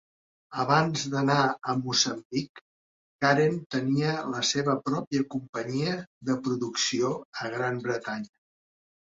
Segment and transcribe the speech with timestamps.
[0.61, 2.61] Abans d'anar a Moçambic,
[3.25, 5.95] Karen tenia la seva pròpia companyia
[6.31, 8.35] de producció a Gran Bretanya.